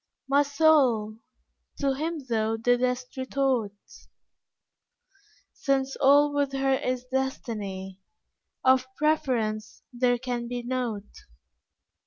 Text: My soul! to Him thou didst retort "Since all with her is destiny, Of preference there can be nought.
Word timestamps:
My 0.27 0.41
soul! 0.41 1.17
to 1.77 1.93
Him 1.93 2.25
thou 2.27 2.57
didst 2.57 3.15
retort 3.17 3.73
"Since 5.53 5.95
all 5.97 6.33
with 6.33 6.53
her 6.53 6.73
is 6.73 7.05
destiny, 7.05 7.99
Of 8.63 8.87
preference 8.97 9.83
there 9.93 10.17
can 10.17 10.47
be 10.47 10.63
nought. 10.63 11.05